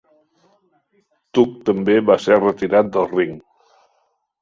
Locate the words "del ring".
2.99-3.41